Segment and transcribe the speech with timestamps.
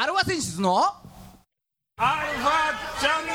[0.00, 3.32] アルファ選出のアルファチャンネ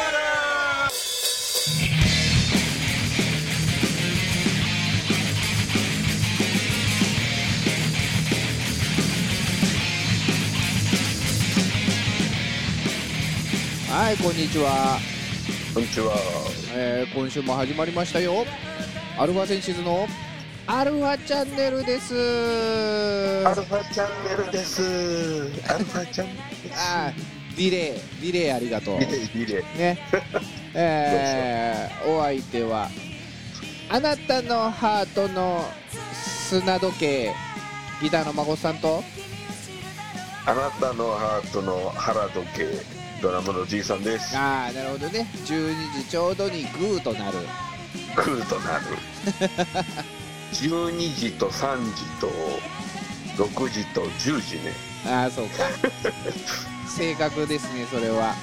[13.91, 14.99] はいこんにちは、
[15.73, 16.15] こんにちは。
[16.73, 18.45] えー今週も始まりましたよ。
[19.19, 20.07] アルファセンシズの
[20.65, 22.13] アルファチャンネルです
[23.45, 24.81] アルファチャンネルです。
[25.69, 26.79] アルファチャンネルです。
[26.79, 29.77] あーディレイディレイありがとうリレー、リレー。
[29.77, 29.99] ね
[30.73, 32.87] えーお相手は
[33.89, 35.65] あなたのハートの
[36.13, 37.33] 砂時計
[38.01, 39.03] ギターの孫さんと
[40.45, 42.67] あなたのハートの腹時計、
[43.21, 44.35] ドラムのじいさんです。
[44.37, 47.39] ああなるほどね12時ちょうどにグーとなる
[48.15, 48.85] グーとなる。
[50.53, 52.29] 12時と3時と
[53.43, 54.73] 6時と10時ね。
[55.05, 55.65] ああそうか
[56.87, 58.35] 正確ですねそれは、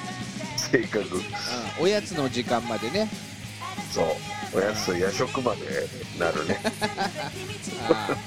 [0.57, 0.99] 正確。
[1.15, 1.23] うん、
[1.79, 3.09] おやつの時間までね
[3.93, 4.57] そう。
[4.57, 5.87] おやつと夜食まで
[6.19, 6.59] なるね。
[7.89, 8.17] ああ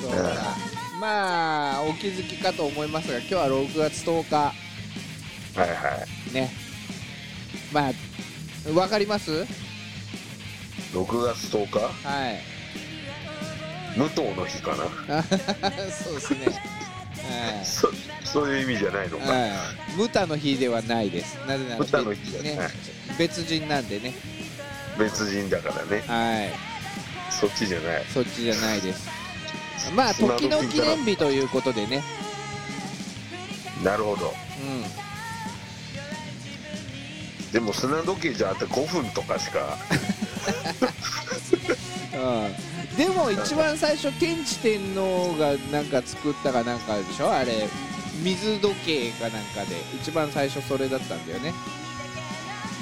[0.00, 0.56] そうか
[1.00, 4.54] まあお気づきかと思いますが今日は6月10日は
[5.56, 6.34] いはい。
[6.34, 6.52] ね
[7.72, 7.92] まあ
[8.78, 9.46] わかります
[10.92, 12.51] ？6月10日、はい
[13.96, 15.18] 無糖の日かな。
[15.18, 15.22] あ
[15.90, 17.90] そうですねはいそ
[18.24, 19.30] そういう意味じゃないのか。
[19.30, 19.50] はい、
[19.96, 21.36] ムタの日ではないです。
[21.46, 22.56] なぜなら無糖の日じゃない。
[22.56, 22.68] ね、
[23.18, 24.14] 別人なんでね。
[24.98, 26.02] 別人だからね。
[26.06, 26.50] はい、
[27.30, 28.04] そっちじゃない。
[28.12, 29.08] そっちじゃないです。
[29.94, 32.02] まあ、時の記念日ということでね。
[33.82, 34.28] なるほど。
[34.28, 34.32] う
[37.52, 39.62] でも砂時計じゃあって5分とかしかん。
[42.16, 42.54] うん。
[42.96, 47.32] でも、一番最初、天智天皇がなんか作ったかなんかでしょ？
[47.32, 47.68] あれ。
[48.22, 49.76] 水時計かなんかで。
[50.00, 51.52] 一番最初それだったんだよね。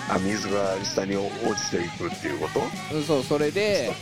[0.08, 2.60] あ水が下に落ちていくっていうこと？
[2.92, 3.92] うんそうそれで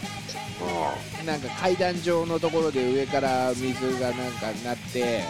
[1.23, 5.23] うなんか階段状のところで上から水がなんかなって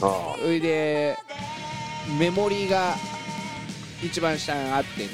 [0.00, 1.18] それで
[2.18, 2.94] メモリが
[4.02, 5.08] 一番下にあってね、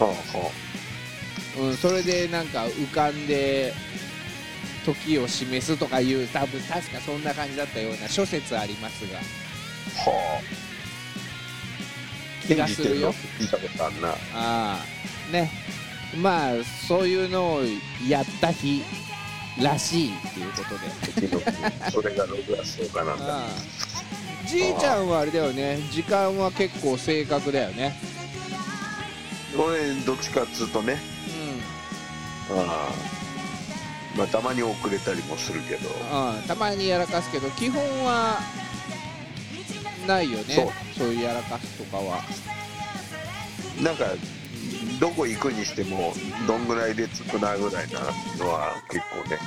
[0.00, 0.12] あは
[1.58, 3.72] うん、それでなんか浮かんで
[4.84, 9.18] 時を示すとかいう多分確かそんな感じだったような諸説ありますが。
[9.18, 10.40] あはあ。
[12.46, 13.12] 気がするよ。
[13.38, 14.78] 聞いたことあんなあ。
[14.78, 15.50] あね。
[16.16, 16.52] まあ
[16.86, 17.62] そういうのを
[18.08, 18.82] やった日
[19.60, 21.90] らしいっていうことで。
[21.90, 23.38] それが6月10日なんだ。
[23.38, 23.48] ああ。
[24.46, 25.78] じいちゃんはあれだよね。
[25.90, 27.98] 時間は結構正確だよね。
[29.58, 31.15] 俺どっちかっつうとねうん
[32.50, 32.94] ああ
[34.16, 35.88] まあたまに遅れたりもするけど。
[35.90, 38.38] うん、たまにやらかすけど基本は
[40.06, 40.54] ないよね。
[40.54, 40.68] そう。
[40.98, 42.22] そういうやらかすとかは。
[43.82, 44.06] なんか
[45.00, 46.14] どこ行くにしても
[46.46, 48.00] どんぐらいで着くなぐらいな
[48.38, 49.38] のは結構ね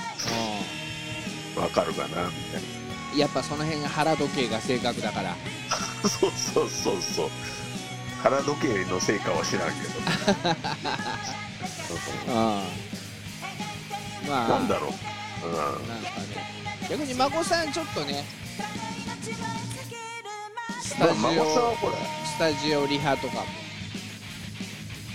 [1.55, 2.59] わかるかなみたいな。
[2.59, 2.79] うん
[3.15, 5.35] やっぱその辺が腹時計が正確だから。
[6.07, 7.29] そうそうそうそう。
[8.21, 9.93] 腹時計のせいかは知らんけど。
[12.33, 12.88] うん
[14.29, 16.59] まあなんだろう、うなんかね
[16.90, 18.23] 逆に孫さんちょっとね
[20.81, 21.94] スん、まあタジ孫さんはオほら
[22.25, 23.41] スタジオリハとかも。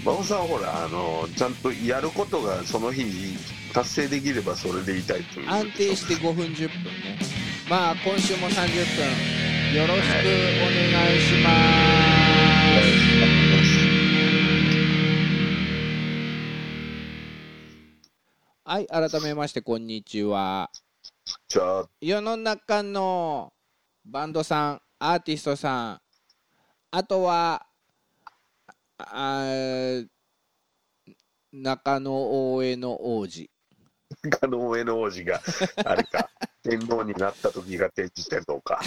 [0.04, 3.38] 孫さんはほらあのちゃんとやることがその日に
[3.72, 5.50] 達成できればそれでいたいという。
[5.50, 7.18] 安定して5分10分ね。
[7.70, 9.74] まあ今週も30分。
[9.74, 11.54] よろしくお願いします。
[12.74, 13.43] はい
[18.66, 18.86] 改
[19.22, 20.70] めましてこんにちは。
[22.00, 23.52] 世の中の
[24.06, 26.00] バンドさんアーティストさん
[26.90, 27.66] あとは
[28.96, 30.06] あー
[31.52, 33.50] 中野大江の王子。
[34.40, 35.40] 他の上の王子が
[35.84, 36.30] あれか
[36.64, 38.80] 天皇になった時が天智天皇か。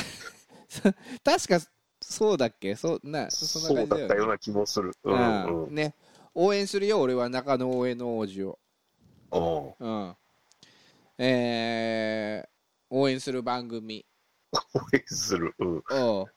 [1.24, 1.60] 確か
[2.02, 2.76] そうだっけ？
[2.76, 3.98] そうなそそんな感じね。
[3.98, 4.92] うだったような気もする。
[5.04, 5.64] うんうん。
[5.68, 5.94] うんね。
[6.34, 8.58] 応援するよ俺は中野大江の王子を
[9.32, 10.16] おううん。
[11.18, 12.48] えー
[12.90, 14.06] 応援する番組。
[14.54, 14.60] 応
[14.94, 15.54] 援する。
[15.60, 15.84] うん。
[15.90, 16.28] を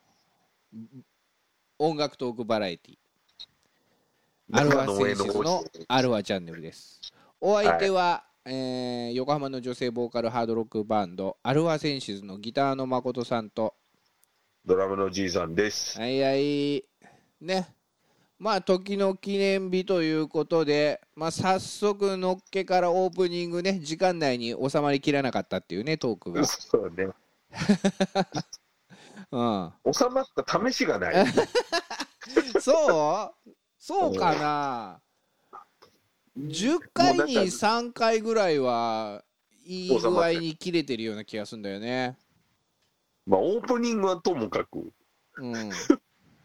[1.78, 2.98] 音楽トークバラエティ。
[4.52, 7.00] アルファセンシズのアルファチャンネルです。
[7.40, 13.74] お相手は、えー横浜の女性ボーカルハードロックバンドアルファセンシズのギターの誠さんと
[14.64, 15.98] ドラムのじいさんです。
[16.00, 16.84] はいはい。
[17.40, 17.74] ね
[18.40, 27.08] まあ時の記念日ということで、まあ、早速のっけからオープニングね時間内に収まりきらなかったっていうねトークが、そうね。
[29.30, 31.26] うん、オ収まった試しがない。
[32.60, 33.50] そう？
[33.76, 35.00] そうかな
[36.38, 39.22] ？10回に3回ぐらいは
[39.66, 42.16] いい具合に切れてるような気がするんだよね。
[43.26, 44.90] まあ、オープニングはともかく、
[45.36, 45.70] うん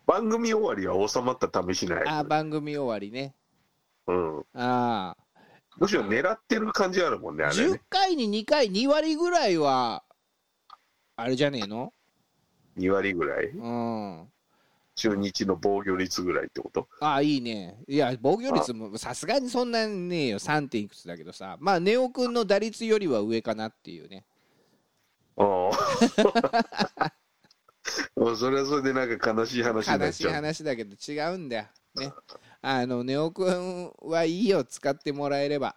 [0.06, 2.04] 番組終わりは収まった試しない。
[2.08, 3.34] あ番組終わりね
[4.08, 4.40] うん。
[4.54, 5.18] ああ
[5.78, 7.82] むしろ狙ってる感じあるもんね、あれ10ね。
[7.90, 10.04] 回に2回2割ぐらいは
[11.18, 11.92] あれじゃねえの
[12.78, 13.48] ？2割ぐらい？
[13.48, 14.28] うん
[14.98, 16.88] 中日の防御率ぐらいってこと？
[17.02, 20.70] ああいいねいや防御率もさすがにそんなにねえよ 3.
[20.70, 24.24] 点いくつだけどさまあネオ君の打率よりは上かなっていうね
[25.36, 27.12] ああ。
[28.16, 30.34] もうそれはそれでなんか悲しい話にな悲しいっちゃう。
[30.36, 31.66] 話だけど違うんだよ
[31.96, 32.14] ね
[32.62, 35.76] あのネオ君はいいよ使ってもらえれば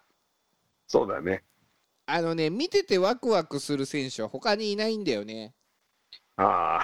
[0.86, 1.44] そうだね。
[2.06, 5.54] あのね見ててワクワクする選手は他にいないんだよね
[6.36, 6.82] あ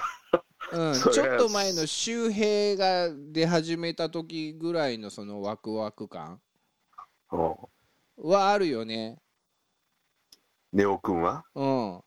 [0.71, 6.41] うん、 ちょっと前の周平が出始めた時ぐらいのそのワクワク感
[8.17, 9.17] はあるよね。
[10.71, 11.43] ネオ君は？
[11.55, 12.03] うん。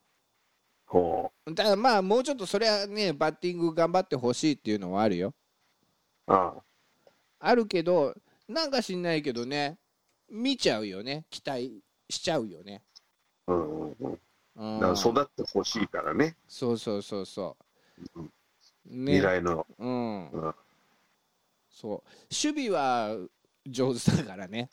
[0.88, 5.34] ほだからまあもうちょっとそれはねバッティング頑張ってほしいっていうのはあるよ。
[6.26, 6.32] う。
[6.32, 6.54] あ
[7.40, 8.14] あるけど
[8.48, 9.78] なんか知んないけどね
[10.30, 12.82] 見ちゃうよね期待しちゃうよね。
[13.46, 13.52] あ。
[13.52, 14.18] うんうんうん。
[14.56, 16.36] うん、だから育ってほしいからね。
[16.48, 17.56] そうそうそうそ
[18.16, 18.22] う。
[18.86, 19.66] ね未来の。
[19.78, 20.54] うん、うん
[21.70, 22.02] そう
[22.32, 23.16] 守備は
[23.64, 24.68] 上手だからね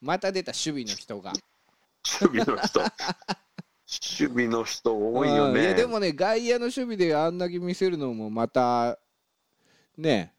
[0.00, 1.32] また出た守備の人が
[2.20, 2.80] 守備の人。
[4.02, 5.60] 守備の人多いよね。
[5.60, 5.64] うん。
[5.64, 8.98] いやでもね外野の守備であんだけ見せるのもまた
[9.96, 10.32] ね。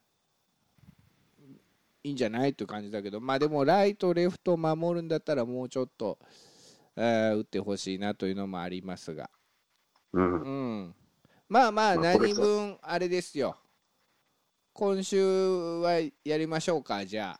[2.03, 3.19] いいんじゃないっていう感じだけど。
[3.19, 6.19] まあでもライトレフト守るんだったらもうちょっと、
[6.95, 9.29] えー打ってほしいなというのもありますが、
[10.13, 10.41] うん。
[10.41, 10.95] うん、
[11.49, 13.57] まあまあ何分あれですよ。
[14.73, 15.23] 今週
[15.79, 17.39] はやりましょうかじゃ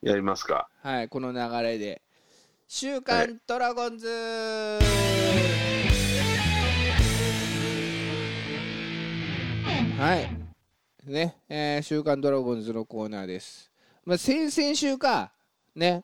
[0.00, 0.68] やりますか。
[0.82, 2.02] あはいこの流れで
[2.74, 4.08] 「週刊ドラゴンズ」
[9.98, 10.30] はい。
[11.04, 13.70] ねえー週刊ドラゴンズ」のコーナーです。
[14.06, 15.34] まあ先々週か。
[15.74, 16.02] ね。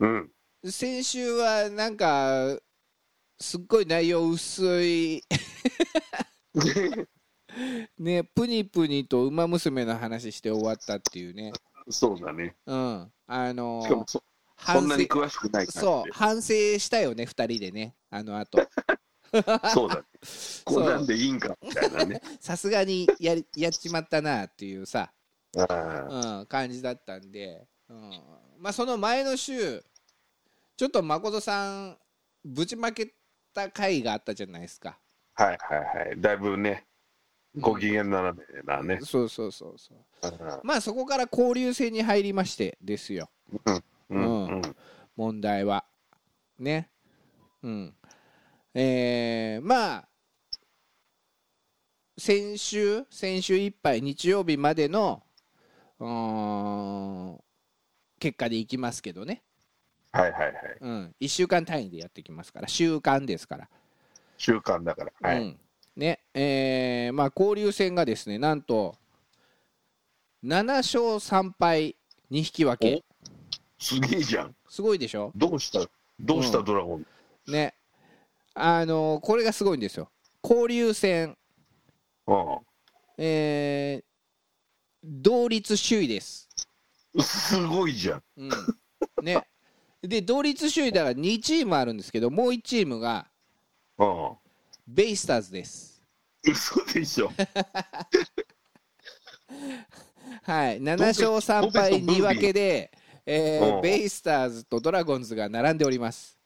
[0.00, 0.32] うん。
[0.64, 2.58] 先週はなんか
[3.38, 5.22] すっごい内容薄い。
[7.98, 11.52] ねプニプニと「ウマ娘」の話して終わったっていうね。
[11.88, 12.56] そうだね。
[12.66, 13.12] うん。
[13.28, 14.24] あのしかもそそ
[14.56, 15.66] 反省んなに詳しくない。
[15.66, 18.58] そう反省したよね2人でねあのあと
[19.72, 20.02] そうだね。
[20.64, 22.20] こんなんでいいんかみたいなね。
[22.40, 25.12] さすがにやりやっちまったなっていうさ、
[25.54, 25.62] う
[26.42, 28.10] ん、感じだったんで、うん、
[28.58, 29.84] まあその前の週
[30.76, 31.98] ちょっと誠さん
[32.44, 33.12] ぶちまけ
[33.52, 34.98] た回があったじゃないですか。
[35.34, 36.20] はいはいはい。
[36.20, 36.86] だいぶね、
[37.56, 39.00] ご機嫌斜めなね。
[39.02, 39.98] そうそうそうそう。
[40.22, 43.30] ああまあそこから交流戦に入りましてですよ。
[43.66, 44.62] うんうん。
[45.16, 45.84] 問題は。
[46.58, 46.90] ね。
[47.62, 47.94] うん。
[48.74, 50.08] えー、まあ
[52.18, 55.22] 先週先週いっぱい日曜日までの
[58.18, 59.42] 結果でいきますけどね、
[60.12, 60.54] はいはいはい。
[60.80, 62.68] うん、1週間単位でやっていきますから。
[62.68, 63.68] 週間ですから、
[64.36, 65.12] 習慣だから。
[65.20, 65.40] はい。
[65.40, 65.60] うん。
[65.96, 66.20] ね。
[66.34, 68.96] えーまあ、交流戦がですねなんと
[70.44, 71.96] 7勝3敗
[72.30, 73.04] 2引き分け
[73.78, 74.54] すげえじゃん。
[74.68, 75.32] すごいでしょ？
[75.34, 75.80] どうした？
[76.20, 76.58] どうした？
[76.58, 76.64] うん。
[76.64, 77.06] ドラゴン。
[77.46, 77.74] ね。
[78.54, 80.10] あのこれがすごいんですよ。
[80.42, 81.36] 交流戦、
[82.26, 82.58] あ
[83.18, 84.04] えー
[85.02, 86.48] 同率首位です、
[87.18, 88.22] あすごいじゃん。
[88.38, 88.50] うん。
[89.22, 89.46] ね、
[90.02, 93.26] で同率首位だから2チームあるんですけどもう1チームが
[93.98, 94.36] ああ。
[94.86, 96.02] ベイスターズです。
[96.46, 97.30] 嘘でしょ。
[100.42, 100.80] はい。
[100.80, 102.90] 7勝3敗2分けで、
[103.26, 103.82] えーうん。
[103.82, 106.38] ベイスターズとドラゴンズが並んでおります。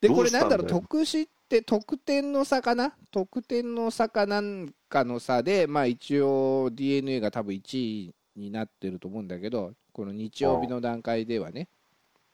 [0.00, 11.68] でこれなんだろうどう得失って得点の差かな得点の差かなんかの差でまあ一応 d n a が多分1位になってると思うんだけどこの日曜日の段階ではね。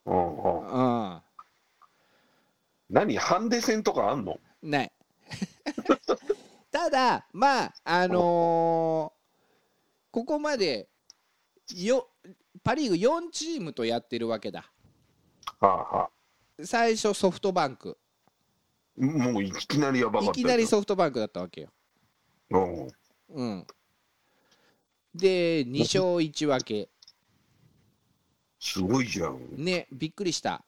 [0.05, 0.37] うん。
[0.43, 0.71] うん。
[0.71, 1.21] うん。
[2.91, 3.17] 何？
[3.17, 4.39] ハンデ戦とかあんの？
[4.63, 4.93] ない。
[6.73, 9.23] ただまああのー
[10.11, 10.89] ここまで
[11.75, 12.09] よ
[12.63, 14.71] パ・リーグ4チームとやってるわけだ。
[15.61, 16.11] はあはあ。
[16.65, 17.99] 最初ソフトバンク。
[18.97, 21.71] もういきなりやばかったいきなりソフトバンクだったわけよ、
[22.51, 22.59] う。
[22.59, 22.89] ん。
[23.31, 23.67] うん、
[25.15, 26.89] で2勝1分け。
[28.61, 29.41] すごいじゃん。
[29.57, 30.63] ねびっくりした。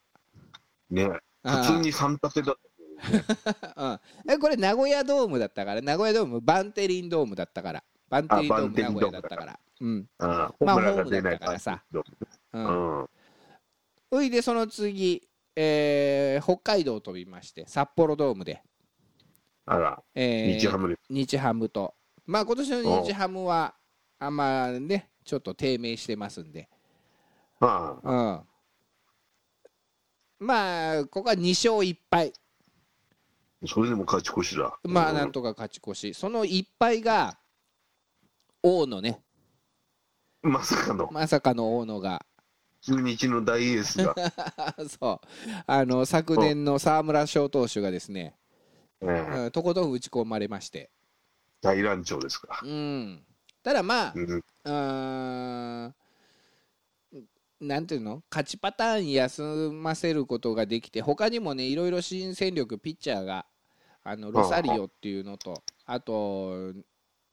[0.91, 1.09] ね。
[1.43, 2.57] 普通に3立てだ。
[3.77, 5.83] うん、えこれ名古屋ドームだったから。
[5.83, 7.85] 名古屋ドームバンテリンドームだったから。
[8.09, 10.09] バンテリンドーム名古屋ドームだったからうん。
[10.19, 11.85] ああームランが出ないからさ。
[11.93, 12.03] う？
[12.55, 13.03] うん。
[13.03, 13.09] ん。
[14.11, 18.63] そいでその次、えー北海道飛びまして札幌ドームで、
[19.67, 21.95] あらえー日ハムで日ハムと。
[22.25, 23.75] まあ今年の日ハムは
[24.19, 26.69] あんまねちょっと低迷してますんで。
[27.61, 28.11] ああ。
[30.41, 30.47] うん。
[30.47, 32.33] まあここは2勝1敗。
[33.67, 34.79] それでも勝ち越しだ。
[34.85, 36.15] まあなんとか勝ち越し。
[36.15, 37.39] その1敗が
[38.63, 39.21] 大野ね
[40.45, 41.09] まさかの。
[41.11, 42.25] まさかの大野が。
[42.83, 44.15] 中日の大エースが。
[44.87, 45.27] そう。
[45.67, 48.37] あの昨年の沢村賞投手がですね、
[49.01, 49.39] ええ。
[49.45, 50.91] うんとことん打ち込まれまして。
[51.63, 52.61] 大乱調ですか。
[52.63, 53.25] うん。
[53.63, 54.25] ただまあうん。
[54.25, 55.95] うーん
[57.61, 58.23] なんていうの？
[58.31, 63.47] 勝ちパターン休ませることができて他にもねいろいろ新戦力ピッチャーが
[64.03, 66.75] あのロサリオっていうのとあと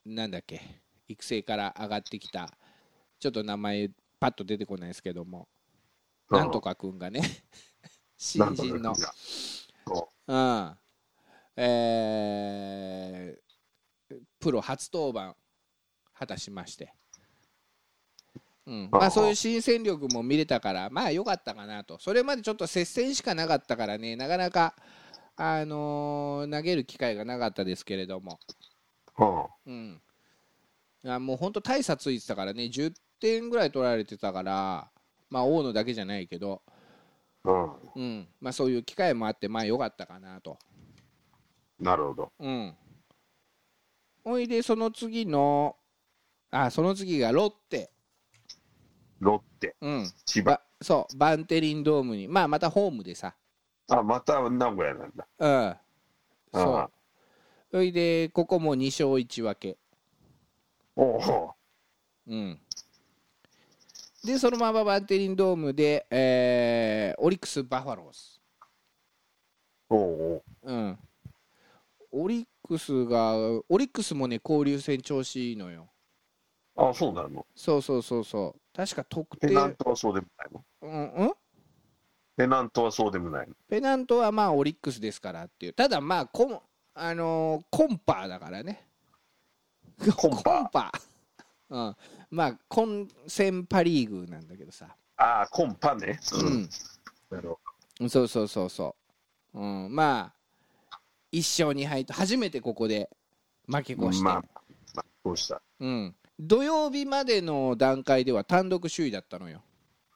[0.06, 0.80] なんだっけ？
[1.08, 2.48] 育成から上がってきた
[3.22, 3.88] ちょっと名前
[4.18, 5.46] パッと出てこないですけども。
[6.28, 7.08] なんとかく んが。
[7.08, 7.22] ね
[8.16, 8.92] 新人の。
[10.26, 10.34] う。
[10.34, 10.78] ん。
[11.56, 13.42] えー
[14.40, 15.36] プロ初登板
[16.12, 16.92] 果たしまして、
[18.66, 18.88] うん。
[18.90, 21.98] まあ、ああそういう新戦力も見れたからまあ良かったかなと。
[22.00, 24.16] それまでちょっと接戦しかなかったからね。
[24.16, 24.74] なかなか、
[25.36, 28.40] あのー投げる機会がなかったですけれども、
[29.64, 30.02] うん、
[31.04, 32.64] いやもう本当大差ついてたからね。
[32.64, 34.90] 10点ぐらい取られてたから、
[35.30, 36.60] まあ、大野だけじゃないけど、
[37.44, 40.58] あうんうんまあ、そういう機会もあってまあ良かったかなと。
[41.78, 42.76] なるほどうん。
[44.24, 45.76] おいで、その次の、
[46.50, 47.92] あ、その次がロッテ。
[49.20, 50.12] ロッテうん。
[50.26, 52.26] 千葉ばそう、バンテリンドームに。
[52.26, 53.36] まあ、またホームでさ。
[53.88, 55.76] あまた名古屋なんだうん。
[56.52, 56.90] そあ
[57.72, 57.78] う。
[57.78, 59.78] おいで、ここも2勝1分け。
[60.96, 61.54] おお
[62.26, 62.60] うん。
[64.24, 68.40] で、そのままバンテリンドームで、えーオリックス・バファローズ。
[69.90, 70.72] おおう。
[70.72, 70.98] ん。
[72.12, 75.88] オリックスが、オリックスもね、交流戦調子いいのよ。
[76.76, 77.46] あそうなの？
[77.54, 78.60] そうそうそうそう。
[78.74, 80.64] 確か得ペ点、ナントはそうでもないの？
[80.82, 81.32] うん、うん？
[82.36, 83.54] ペナントはそうでもないの？
[83.68, 85.72] ペナントはまあオリックスですからっていう。
[85.74, 86.60] ただまあコン,、
[86.94, 88.86] あのーコンパーだからね。
[90.16, 91.96] コンパコンパー、うん、
[92.32, 96.18] まあ混戦パ・リーグなんだけどさ、ああコンパね。
[96.32, 96.68] うん。
[97.30, 98.96] なるほそうそうそうそ
[99.54, 100.32] う、うん、ま
[100.90, 100.98] あ
[101.30, 103.10] 1勝2敗と初めてここで
[103.66, 104.34] 負けど越して、まあ
[104.94, 105.60] まあどうした。
[105.78, 109.62] うん、土曜日までの段階では単独首位だったのよ、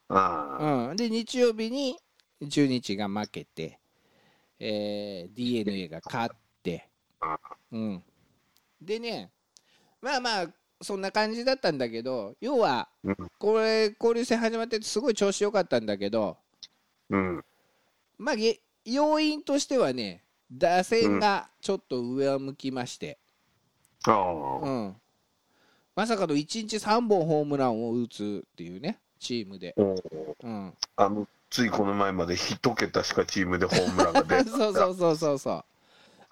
[0.09, 0.65] ああ。
[0.91, 1.99] うん、で日曜日に
[2.49, 3.79] 中日が負けて、
[4.59, 6.89] えー、d n a が勝って。
[7.21, 7.39] あ、
[7.73, 8.03] うん、
[8.81, 9.31] でね
[10.01, 10.47] まあまあ
[10.81, 13.17] そんな感じだったんだけど要はうん。
[13.39, 16.37] これ交流戦始まってすごい調子良かったんだけど
[17.11, 17.45] うん。
[18.19, 23.19] まあげ要因としてはね打線がちょっと上向きまして、
[24.07, 24.61] ああ。
[24.63, 24.97] うん。
[25.97, 29.75] まさかの1日3本ホームランを打つっていうねチームで、
[30.97, 35.65] あのついこの前まで一桁しかチームでホームランが出て そうそうそうそうそ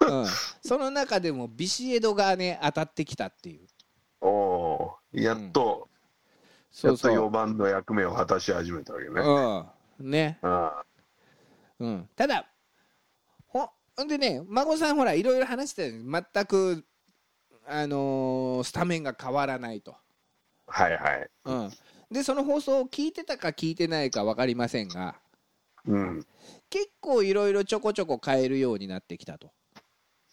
[0.01, 0.25] う、うん、
[0.61, 3.67] その中でもビシエドがね当たってきたっていう
[4.21, 5.89] おおやっと、やっと
[6.71, 7.15] そうそう。
[7.15, 9.21] 4番の役目を果たし始めたわけね、
[9.99, 10.11] うん。
[10.11, 10.39] ね。
[10.41, 10.83] あ
[11.79, 12.09] うん。
[12.15, 12.45] ただ
[13.47, 16.85] ほほんでね孫さんほらいろいろ話してた全く
[17.67, 19.95] あのースタメンが変わらないと、
[20.67, 21.29] あはいはい。
[21.45, 21.71] うん、
[22.11, 25.15] でその放送を聞いてたか聞いてないか分かりませんが
[25.87, 26.25] うん。
[26.69, 29.51] 結構いろいろちょこちょこ変えるようになってきたと、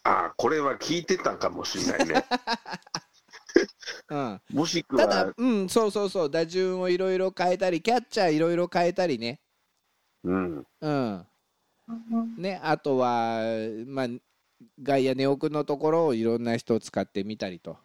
[0.02, 2.14] ああこれは聞いてたかもしれないね。
[2.14, 2.22] うん、
[4.52, 9.40] もしくただは、うん、そうそうそう打順をいろいろ変えたりキャッチャーいろいろ変えたりね。
[10.24, 10.66] うん。
[10.80, 11.26] うん。
[12.36, 13.40] ね、あとは、
[13.86, 14.06] まあ、
[14.82, 17.76] 外野、根尾君のところをいろんな人を使ってみたりと、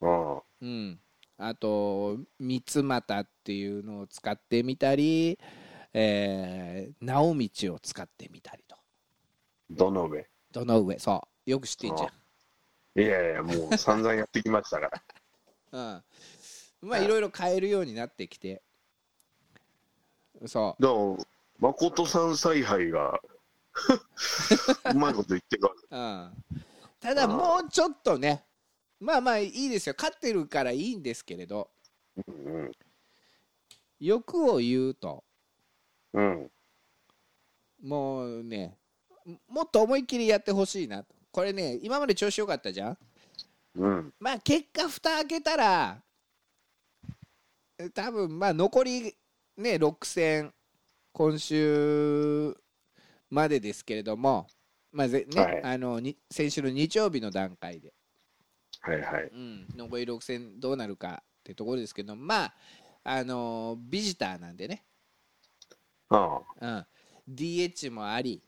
[0.00, 0.98] あうん、
[1.36, 5.38] あと、三俣っていうのを使ってみたり、
[5.92, 8.76] えー、直道を使ってみたりと、
[9.70, 10.26] どの上？
[10.52, 12.04] どの上、そう、よく知ってんじ
[12.96, 14.90] いやいやもう散々やってきましたから。
[14.94, 15.19] ゃん。
[15.72, 16.02] うん、
[16.82, 18.62] まあ、いろいろ変えるようになってきて、
[20.46, 21.24] そだから
[21.60, 23.20] 誠さん采配が
[24.92, 26.64] うまいこと言ってるわう、うん、
[27.00, 28.44] ただ、もうちょっとね、
[28.98, 31.70] まあまあいいですよ、勝ってるからいいんですけれど、
[32.16, 32.72] うん
[34.00, 35.22] 欲を言うと、
[36.14, 36.50] うん。
[37.82, 38.76] もうね
[39.48, 41.14] もっと思いっきりやってほしいなと。
[41.32, 42.98] これね今まで調子よかったじゃん
[43.80, 44.14] うん。
[44.20, 46.02] まあ結果蓋開けたら
[47.94, 49.14] 多分まあ残り
[49.56, 50.52] ね6戦
[51.12, 52.54] 今週
[53.30, 54.46] までですけれども
[54.92, 55.62] まあぜね、はい。
[55.62, 57.94] あのに先週の日曜日の段階で、
[58.80, 59.30] はいはい。
[59.32, 62.54] うん、残り6戦どうなるかってところですけどまあ
[63.02, 64.84] あのビジターなんでね、
[66.10, 66.86] あうん、
[67.30, 68.42] DH もあり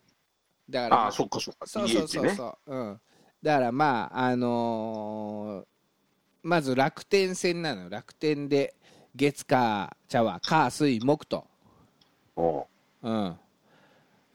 [0.69, 1.67] だからあああそっかそっか。
[1.67, 3.01] そうそうそうそう、うん、
[3.43, 5.73] だからまああのー
[6.45, 7.89] まず楽天戦なのよ。
[7.89, 8.75] 楽天で
[9.15, 11.47] 月火茶は火水木と。
[12.35, 12.63] お
[13.03, 13.09] う。
[13.09, 13.37] うん。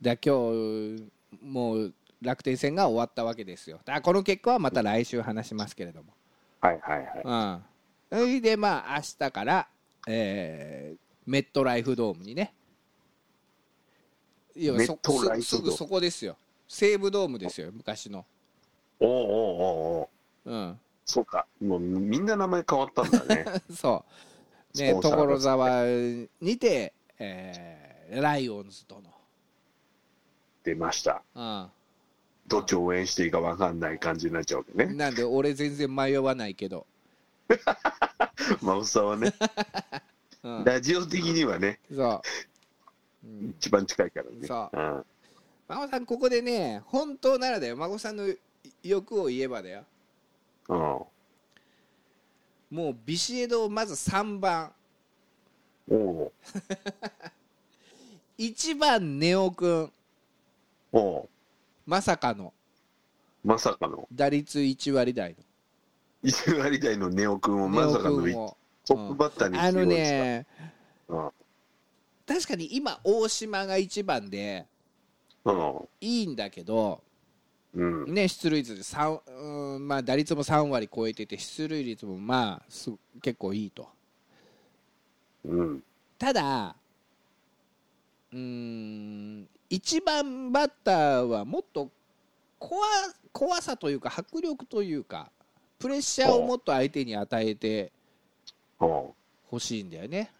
[0.01, 1.11] だ今日
[1.41, 3.81] もう楽天戦が終わったわけですよ。
[3.83, 6.13] だこの結果はまた来週話しますけれども。
[6.61, 7.61] はいはいはい。
[8.13, 8.19] うん。
[8.21, 9.67] それでまあ明日から、
[10.07, 12.53] えーメットライフドームにね。
[14.55, 14.97] 要はそ
[15.41, 16.37] すぐそこですよ。
[16.69, 18.25] 西武ドームですよ昔の
[18.99, 20.51] おうおうおうおう。
[20.51, 20.79] うん。
[21.05, 21.45] そうか。
[21.61, 23.45] もうみんな名前変わったんだね。
[23.73, 24.05] そ
[24.75, 24.77] う。
[24.77, 25.85] ね所沢
[26.41, 29.13] にて、えーライオンズとの。
[30.63, 31.23] 出ました。
[31.35, 31.67] うん。
[32.47, 34.93] どっちを応援していいか分かんない感じになっちゃうわけね。
[34.93, 36.87] なんで俺全然迷わないけど、
[38.61, 39.33] マウサはね。
[40.43, 41.79] うん、ラジオ的にはね。
[41.93, 42.21] そ
[43.23, 44.47] う、うん、一番近いからね。
[44.47, 44.77] そう。
[44.77, 45.05] うん。
[45.67, 47.75] 孫さんここでね本当ならだよ。
[47.75, 48.25] 孫さんの
[48.87, 49.83] 欲を言えばだよ。
[50.69, 50.77] うん。
[52.77, 54.71] もうビシエドをまず3番。
[55.89, 56.31] おう。
[58.37, 59.91] 1番ネオ君
[60.91, 61.29] おう。
[61.85, 62.53] まさかの。
[63.43, 64.07] まさかの。
[64.11, 65.35] 打率1割台
[66.21, 70.45] 一割台のネオ君をのネオまさかのトップバッターにあの起用したね
[71.09, 71.31] うん。
[72.25, 74.65] 確かに今大島が1番で
[76.01, 77.01] いいんだけど
[77.77, 78.03] うん。
[78.03, 82.91] うんね、出塁率で3、うんまあ、打率も3割超えてて出塁率もまあす
[83.21, 83.87] 結構いいと。
[85.45, 85.83] うん。
[86.17, 86.75] ただ
[88.33, 91.89] うーん1番バッターはもっと
[92.57, 92.81] 怖
[93.31, 95.31] 怖さというか迫力というか
[95.77, 97.91] プレッシャーをもっと相手に与えて
[98.79, 99.13] ほ
[99.59, 100.31] しいんだよね。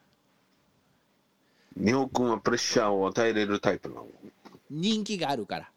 [1.76, 4.08] ネオ君はプレッシャーを与えれるタイプなの？
[4.71, 5.69] 人気があるから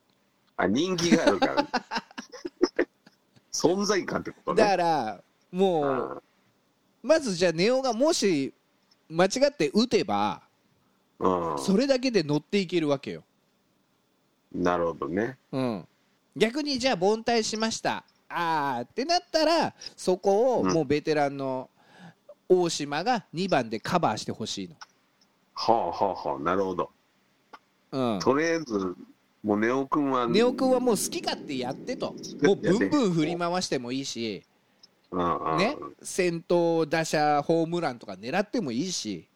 [0.62, 1.66] あ人気があるから。
[3.52, 5.20] 存在感ってことだねから
[5.50, 6.22] もう
[7.02, 8.54] まずじゃあネオがもし
[9.08, 10.42] 間違って打てば
[11.18, 11.58] うん。
[11.58, 13.22] それだけで乗っていけるわけよ。
[14.52, 15.36] なるほどね。
[15.52, 15.88] うん、
[16.34, 18.04] 逆にじゃあ凡退しました。
[18.28, 20.72] あーってなったらそこをうん。
[20.72, 21.68] もうベテランの
[22.48, 24.70] 大島が2番でカバーしてほしい
[25.54, 26.90] はあはあはあなるほど。
[27.92, 28.96] の、とりあえず
[29.42, 32.14] もうネオ君はうん、ネオ君はもう好き勝手やってと。
[32.42, 34.42] もうブンブン振り回してもいいし、
[35.58, 39.26] ね、先頭打者ホームランとか狙ってもいいし、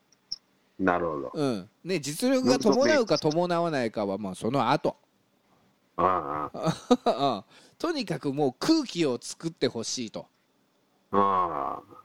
[0.78, 1.30] なるほど。
[1.34, 1.70] うん。
[1.84, 4.96] ね、実力が伴うか伴わないかはまあその後。
[5.96, 7.44] ああ うん。
[7.78, 10.26] とにかくもう空気を作ってほしいと、
[11.12, 12.04] ああ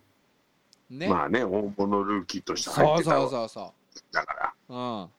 [0.89, 1.07] ね。
[1.07, 4.13] まあね大物ルーキーとして入そうそうってたわそうそう。
[4.13, 4.53] だから。
[4.69, 5.09] うん、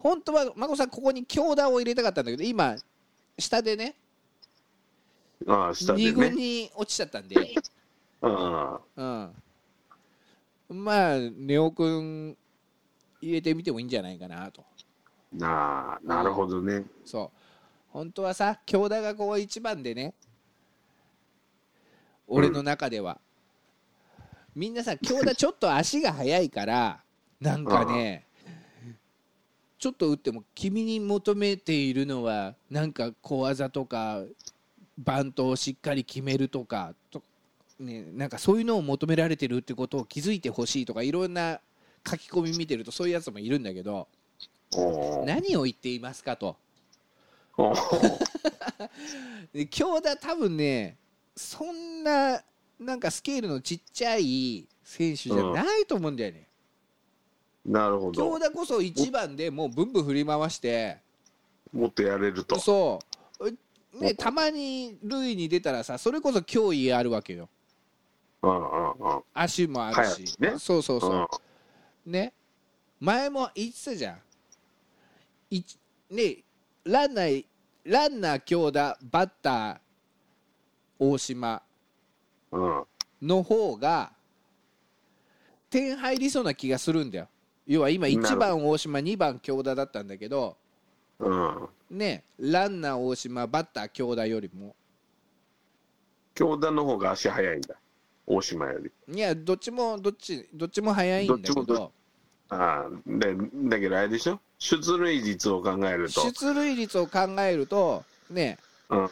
[0.00, 2.76] 本当は孫さんここに強打を入れたかったんだけど今
[3.38, 3.94] 下でね
[5.46, 7.36] ああ下で2軍ねに落ちちゃったんで、
[8.22, 12.36] うんうん、まあネオ君
[13.20, 14.64] 入れてみてもいいんじゃないかなと。
[15.32, 16.84] なあなるほどね。
[17.04, 17.38] そう。
[17.90, 20.14] 本当はさ強打がこう1番でね
[22.26, 23.18] 俺の中では、
[24.54, 27.02] みんなさ強打ちょっと足が速いから
[27.40, 28.24] なんかね
[29.80, 34.22] ちょっと打っても君に求めているのはなんか小技とか
[34.98, 37.22] バントをしっかり決めるとかと、
[37.78, 41.60] ね、なんかそういうのを求められてるってことを気づいてほしいとかいろんな
[42.06, 44.06] 書き込み見てるとそういうやつもいるんだけど
[45.24, 46.56] 何を言っていますかと。
[47.56, 47.74] おう
[49.52, 50.98] で強打多分ね
[51.34, 52.42] そんな
[52.78, 56.48] なんかスケールのちっちゃい選手じゃないと思うんだよね、
[57.70, 58.12] なるほど。
[58.12, 60.98] 強打こそ1番でもうブンブン振り回して。
[61.72, 62.58] もっとやれると。
[62.58, 62.98] そ
[63.38, 63.50] う。
[64.02, 67.48] ねたまに塁に出たらさそれこそ脅威あるわけよ。
[68.42, 69.22] うんうんうん。
[69.32, 70.54] 足もあるし、ね。
[70.58, 71.28] そうそうそう、
[72.06, 72.12] うん。
[72.12, 72.32] ね。
[72.98, 74.18] 前も言ってたじゃん。
[75.50, 75.64] い
[76.10, 76.38] ね
[76.84, 77.44] ランナー
[77.84, 79.78] ランナー強打バッター
[80.98, 81.62] 大島。
[82.50, 82.84] うん。
[83.22, 84.12] の方が
[85.68, 87.28] 点入りそうな気がするんだよ
[87.72, 90.56] 要は今1なるほど番大島2番強打だったんだけど
[91.20, 91.68] うん。
[91.90, 94.74] ねランナー大島バッター京田よりも。
[96.34, 97.76] 京田の方が足速いんだ。
[98.26, 98.90] 大島より。
[99.14, 101.92] いやどっちもどっちどっちも早いんだけど。
[102.48, 103.36] ああで
[103.68, 104.40] だけどあれでしょ？
[104.58, 106.22] 出塁率を考えると。
[106.22, 109.10] 出塁率を考えるとねうん。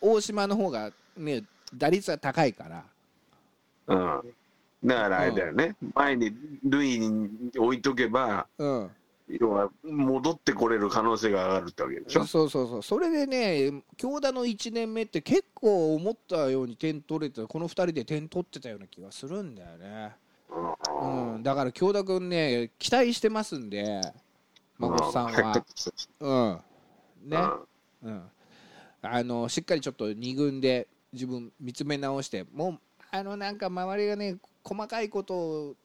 [0.00, 2.84] 大島の方がね打率は高いから。
[3.86, 4.34] うん
[4.84, 6.32] だからあれだよね、前に
[6.64, 8.90] 塁に置いとけばうん。
[9.28, 12.24] 要は戻ってこれる可能性が上がるってわけでしょ？
[12.26, 20.16] そうそうそうそれでね京田の1年目って結構思ったように点取れてこの2人で点取ってたような気がするんだよね、
[21.00, 24.00] うん、だから京田君ね期待してますんで
[24.78, 25.64] 孫さんは。
[26.18, 26.60] うん。
[27.30, 27.38] ね。
[28.02, 28.22] うん。
[29.02, 32.78] あのしっかりちょっと2軍で自分見つめ直してもう
[33.12, 35.76] あのなんか周りがね細かいことを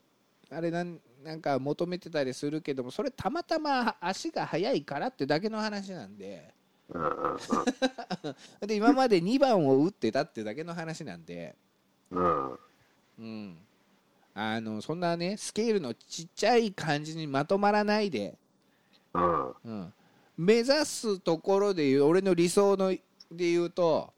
[0.52, 6.54] あれなんなんか求めてたりするけどもそれたまたま足が速いからってだけの話なんで。
[8.62, 11.56] で今まで2番を打ってたってだけの話なんで、
[12.12, 12.60] うん。
[13.18, 13.58] うん、
[14.36, 18.38] あのそんなねスケールのちっちゃい感じにまとまらないで、
[19.16, 19.50] うん。
[19.64, 19.94] うん、
[20.38, 24.14] 目指すところでいう俺の理想ので言うと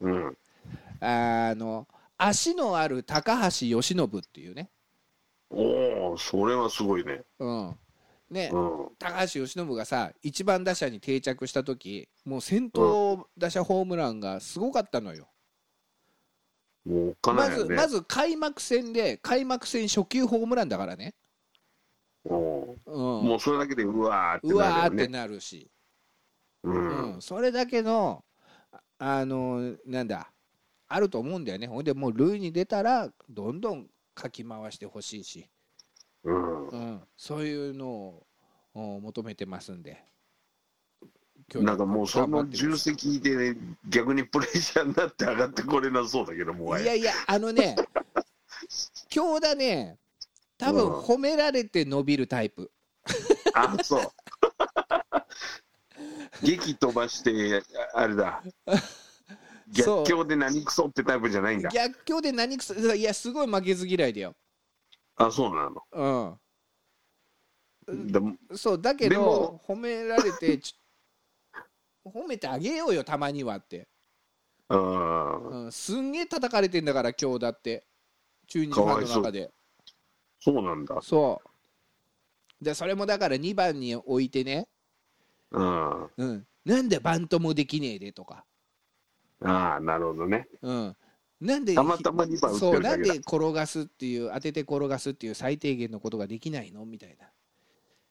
[0.00, 0.36] うん。
[1.00, 4.70] あの足のある高橋由伸っていうね,、
[5.50, 7.22] おおそれはすごいね。
[7.38, 7.78] うん。
[8.30, 8.88] ねうん。
[8.98, 15.28] 高橋由伸がさ1番打者に定着した時もう先頭打者ホームランがすごかったのよ。
[16.84, 17.68] もうおっかまないよね。
[17.68, 21.14] ずまず開幕戦で開幕戦初球ホームランだからね、
[22.24, 25.70] おうん、ーもうそれだけでうわーってうわーってなるし、
[26.62, 27.16] ううん。
[27.18, 28.24] んそれだけの
[28.70, 30.33] ああのなんだ
[30.88, 31.66] あると思うんだよね。
[31.66, 35.48] ほんでもう塁に出たらどんどんかき回してほしいし、
[36.24, 36.68] うん。
[36.68, 38.26] うん、そういうのを
[38.74, 40.04] お求めてますんで。
[41.54, 43.56] なんかもうその重責でね
[43.88, 47.76] 逆にプレッシャーになって上がってこれなそうだけどもういやいやあのね
[49.10, 49.98] 京田ね
[50.56, 51.00] 多分うん。
[51.00, 52.70] 褒められて伸びるタイプ。
[53.52, 54.12] あそう。
[56.42, 57.62] 劇飛ばして
[57.94, 58.42] ああれだ
[59.72, 61.70] 逆境で何クソってタイプじゃないんだ。
[61.70, 64.34] 逆境で何くそいやすごい負けず嫌いだよ。
[65.16, 66.38] あそうなの。
[67.88, 68.12] うん。
[68.12, 70.60] でもそうだけど褒められて
[72.04, 73.88] 褒めてあげようよたまにはって、
[74.68, 77.86] うんうん、すんげえ叩かれてんだから今日だって。
[78.46, 79.50] 中日ファンの中で。
[80.40, 80.62] そう。
[80.62, 81.00] なんだ。
[81.02, 82.64] そう。
[82.64, 84.68] でそれもだから2番に置いてね、
[85.50, 86.10] うん。
[86.16, 88.44] うん、なんでバントもできねえでとか、
[89.42, 90.48] ああなるほどね。
[90.62, 90.96] うん、
[91.40, 96.84] なんでたまたま2番打ってそうなんで転がすっていう当てて転がすっていう最低限のことができないの？
[96.84, 97.30] みたいな。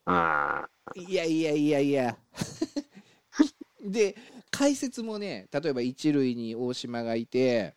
[0.06, 2.16] あいやいやいやいや。
[3.80, 4.16] で
[4.50, 7.74] 解説もね例えば一塁に大島がいて、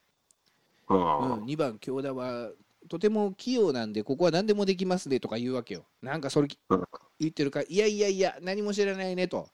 [0.88, 1.00] あうう
[1.38, 2.52] んん、2番京田は
[2.88, 5.86] とても器用なんでここは何でもできますねとか言うわけよ。
[6.02, 6.84] なんかそれうん。
[7.20, 9.50] 言ってるからいやいやいや何も知らないねと。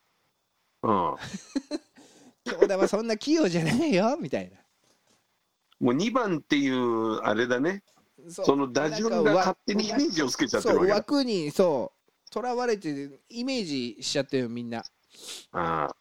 [0.84, 1.16] うん
[2.44, 4.58] 京田はそんな器用じゃないよみたいな。
[5.80, 7.84] もう2番っていうあれだね。
[8.30, 10.96] そその打順が勝手にイメージをつけちゃってるそうわけだ。
[10.96, 11.92] 枠にそ
[12.28, 14.84] うとらわれてイメージしちゃってるよみんな。
[15.52, 15.96] ああ。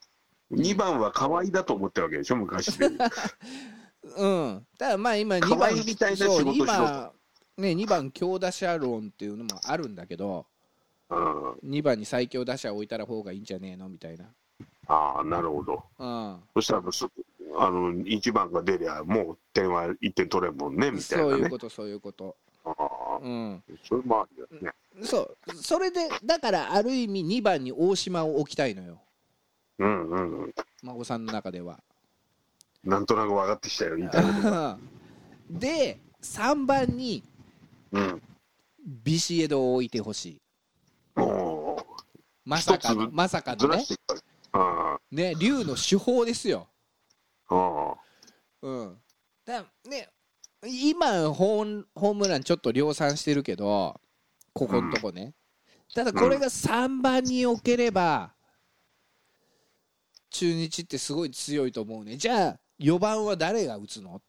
[0.53, 2.77] 2番は河合だと思ってるわけでしょ昔。
[2.79, 2.87] で
[4.17, 4.67] うん。
[4.79, 7.15] ただまあ今2河合番みたいな仕事しろ
[7.59, 10.47] ね2番強打者論っていうのもあるんだけど
[11.11, 13.89] うん2番に最強打者置いたら方がいいんじゃねえの？
[13.89, 14.35] みたいな
[14.89, 15.85] ああなるほど。
[15.99, 16.41] うん。
[16.55, 17.11] そしたらそ
[17.59, 21.31] あの1番が出りゃもう点は1点取れんもんねみたいなね。
[21.31, 22.37] そういうことそういうこと。
[22.65, 23.63] ああうん。
[23.89, 24.73] それもあるよね。
[25.03, 25.55] そう。
[25.55, 29.01] それでだからある意味2番に大島を置きたいのよ。
[29.79, 30.55] うんうんうん。
[30.83, 31.81] 孫さんの中では。
[32.85, 34.79] なんとなく分かってきたよ言いたいこと
[35.51, 37.23] で3 番に
[37.93, 38.23] うん。
[39.05, 40.41] ビシエドを置いてほしい。
[41.17, 41.85] おー
[42.45, 43.61] まさかのまさかのね。
[43.61, 44.12] ずらしていったあ
[45.11, 46.69] ね竜の手法ですよ。
[47.51, 48.97] うん。
[49.45, 50.09] だね
[50.65, 54.01] 今ホームランちょっと量産してるけど
[54.53, 55.35] ここのとこね、
[55.95, 58.35] ただこれが3番に置ければ
[60.31, 62.17] 中日ってすごい強いと思うね。
[62.17, 64.21] じゃあ4番は誰が打つの？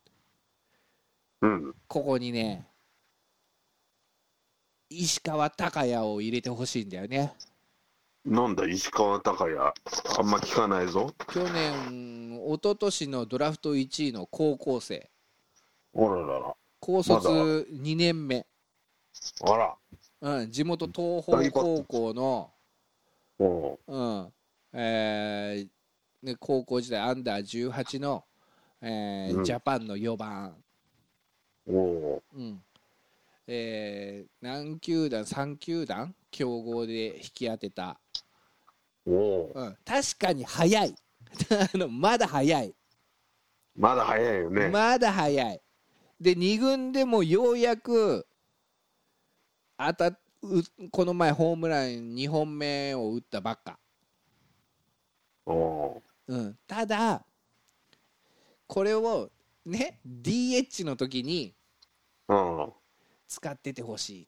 [1.42, 1.76] うん。
[1.88, 2.68] ここにね
[4.90, 7.34] 石川昂弥を入れてほしいんだよね
[8.26, 11.14] なんだ石川昂弥あんま聞かないぞ。
[11.28, 15.10] 去年一昨年のドラフト1位の高校生。
[15.96, 16.56] あららら。
[16.80, 18.46] 高卒2年目、
[19.42, 19.76] あら。
[20.22, 22.52] うん、地元東邦高校の、
[23.40, 23.98] おう。
[23.98, 24.34] ん、
[24.74, 25.68] えー
[26.26, 28.24] ね、高校時代アンダー18の、
[28.82, 29.44] えーうん。
[29.44, 30.56] ジャパンの4番、
[31.68, 32.64] おおうん。
[33.48, 38.00] えー何球団3球団強豪で引き当てた、
[39.06, 40.96] うん、確かに早い。
[41.74, 42.74] あのまだ早い。
[43.76, 45.62] まだ早いよね、まだ早い。
[46.20, 48.28] で2軍でもようやく
[49.78, 50.18] 当たう
[50.92, 53.80] この前ホームラン2本目を打ったばっか、
[56.28, 57.26] うん、ただ
[58.68, 59.32] これを
[59.66, 61.54] ね DH の時に
[62.28, 62.74] うん。
[63.28, 64.28] 使っててほしい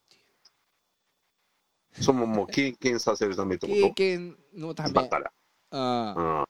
[2.02, 5.08] そのもう経験させるためってうこ経験のため。
[5.08, 5.32] から、
[5.72, 6.40] うん。
[6.40, 6.46] うん、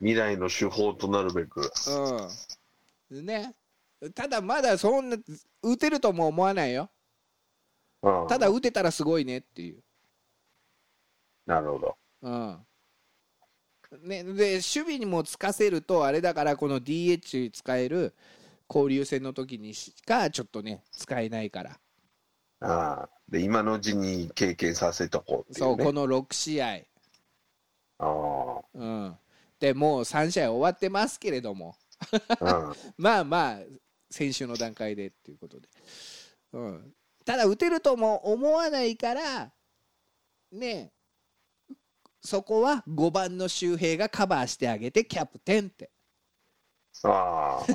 [0.00, 1.70] 未来の手法となるべく。
[3.10, 3.26] うん。
[3.26, 3.54] ね。
[4.14, 5.16] ただまだそんな
[5.62, 6.90] 打てるとも思わないよ。
[8.02, 8.26] うん。
[8.28, 9.82] ただ打てたらすごいねっていう。
[11.46, 11.96] なるほど。
[12.22, 12.66] うん。
[14.02, 18.14] ね、で守備にもつかせるとあれだからこの DH 使える
[18.68, 21.78] 交流戦の時にしかちょっとね使えないから
[22.62, 25.68] ああで今のうちに経験させとこうっていね。
[25.68, 26.80] そううこの6試合、
[27.98, 29.16] あうん、
[29.58, 31.76] でもう3試合終わってますけれども。
[32.40, 32.76] あうん。
[32.98, 33.58] まあまあ
[34.10, 35.68] 先週の段階でっていうことで、
[36.52, 36.94] うん、
[37.24, 39.50] ただ打てるとも思わないから
[40.52, 40.92] ね
[42.20, 45.90] そこは5番の周平がカバーしてあげてキャプテンって。
[47.04, 47.66] ああ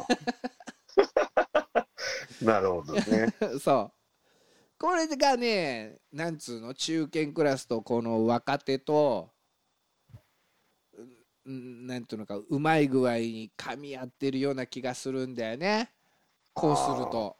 [2.45, 3.33] なるほどね。
[3.59, 3.96] そう
[4.79, 6.73] これがねなんつうの？
[6.73, 9.29] 中堅クラスとこの若手と
[11.45, 15.91] うんなんていうのかうまい具合に噛み合ってるような気がするんだよね。
[16.53, 17.37] こうすると。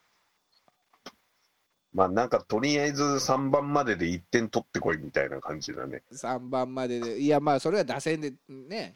[1.94, 6.04] まあなんかとりあえず3番までで1点取ってこいみたいな感じだね。
[6.14, 7.20] 3番までで。
[7.20, 8.96] いやまあそれは打線でね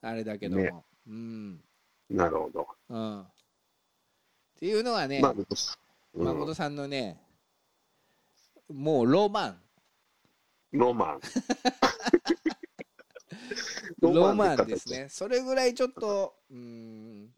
[0.00, 0.72] あれだけども、ね。
[1.06, 1.60] うん。
[2.10, 2.66] なるほど。
[2.88, 3.20] うん。
[3.22, 3.26] っ
[4.58, 5.34] ていうのはね、まあ、
[6.14, 6.26] うん。
[6.26, 7.20] 誠さんのね
[8.72, 9.60] もうロマン。
[10.72, 11.20] ロマン。
[14.00, 15.08] ロマンですね。
[15.08, 17.28] それぐらいちょっとうん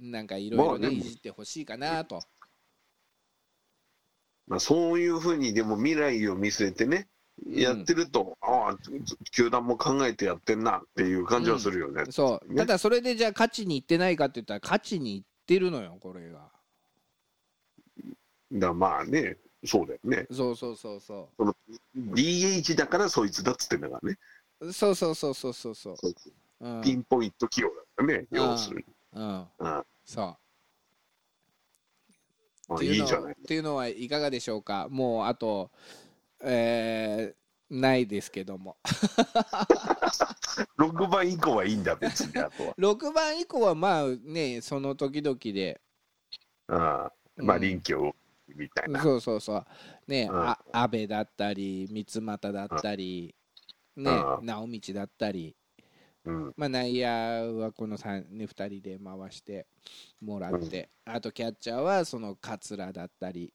[0.00, 2.20] なんかいろいろねいじってほしいかなと、
[4.46, 7.08] まあ、そういうふうにでも未来を見据えてね、
[7.48, 7.58] ん。
[7.58, 8.78] やってると、ああ、
[9.30, 12.04] 球団も考えてやってんなっていう感じはするよね。
[12.10, 12.52] そう。
[12.52, 12.56] ね。
[12.56, 16.50] ただそれでじゃあ勝ちにいってないかって言ったら勝ちにいってるのよこれが。
[18.52, 20.26] だまあね、そうだよね。
[20.30, 21.28] そうそうそうそ
[22.14, 24.18] DH だからそいつだっつってんだからね。
[24.60, 25.96] うそうそうそうそうそうそう。
[26.60, 26.80] うん。
[26.82, 28.38] ピンポイント起用だからね、うん。
[28.38, 28.84] 要するに。
[29.14, 29.46] うん。
[29.58, 29.84] うん。
[30.04, 30.36] そう。
[32.68, 33.32] あっていうのいいじゃない。
[33.32, 34.88] っていうのはいかがでしょうか？
[34.90, 35.70] もうあと
[36.40, 38.76] えーないですけども。
[40.76, 42.74] 6番以降はいいんだ、別に、あとは。
[42.78, 45.80] 6番以降はまあねその時々で。
[46.68, 46.78] うん。
[46.78, 47.10] ま
[47.54, 47.60] あ、うん。
[47.60, 48.14] 臨機を
[48.56, 49.02] みたいな。
[49.02, 49.66] そうそうそう。
[50.06, 50.48] ねうん。
[50.48, 53.34] あ安倍だったり三俣だったり
[53.96, 54.46] ねうん。
[54.46, 55.56] 直道だったり。
[56.24, 56.54] うん。
[56.56, 59.66] まあ内野はこの 2, ね、2人で回して
[60.20, 63.52] もらってあとキャッチャーはその桂だったり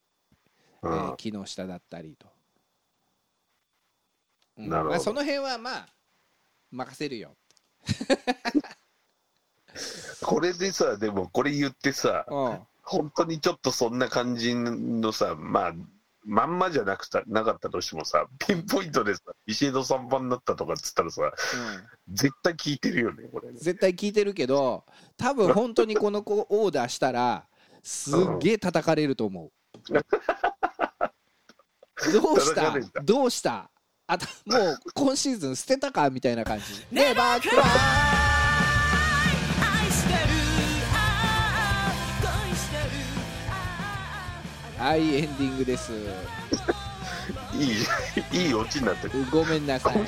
[0.84, 1.08] えうん。
[1.10, 2.26] ー木下だったりと、
[4.58, 4.68] うん。
[4.68, 4.90] なるほど。
[4.90, 5.88] まあ、その辺はまあ
[6.70, 7.34] 任せるよ、
[10.22, 15.72] これでさ、でもこれ言ってさ、うん、本当にちょっとそんな感じのさ、まあ、
[16.24, 21.30] まんまじゃなくたなかったとしてもさ、ピンポイントでさ、石井戸3番になったとかっつったらさ、
[22.12, 23.58] 絶対聞いてるよね、これね。
[23.58, 24.84] 絶対聞いてるけど
[25.16, 27.46] 多分本当にこの子オーダーしたら
[27.82, 29.50] すっげえ叩かれると思う。
[32.12, 32.74] どうした？
[33.02, 33.70] どうした？
[34.06, 36.08] あたもう今シーズン捨てたか？
[36.10, 36.64] みたいな感じ。
[36.94, 38.27] ねバークライ
[44.88, 45.92] はいエンディングです。
[47.52, 47.76] いい、
[48.46, 49.26] いいオチになってる。
[49.30, 50.06] ごめんなさい、ね